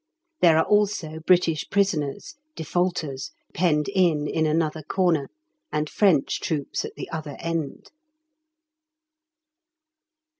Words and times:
There 0.39 0.57
are 0.57 0.65
also 0.65 1.19
British 1.19 1.69
prisoners 1.69 2.33
(defaulters) 2.55 3.29
penned 3.53 3.87
in 3.87 4.25
in 4.27 4.47
another 4.47 4.81
corner, 4.81 5.29
and 5.71 5.87
French 5.87 6.39
troops 6.39 6.83
at 6.83 6.95
the 6.95 7.07
other 7.11 7.35
end! 7.37 7.91